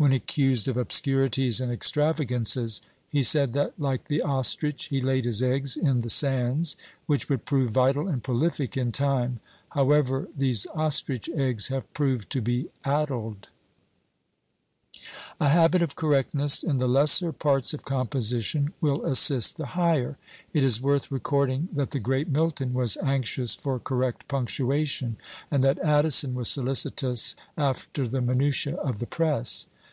[0.00, 5.42] When accused of obscurities and extravagances, he said that, like the ostrich, he laid his
[5.42, 11.28] eggs in the sands, which would prove vital and prolific in time; however, these ostrich
[11.30, 13.48] eggs have proved to be addled.
[15.40, 20.16] A habit of correctness in the lesser parts of composition will assist the higher.
[20.52, 25.16] It is worth recording that the great Milton was anxious for correct punctuation,
[25.50, 29.66] and that Addison was solicitous after the minutiÃḊ of the press.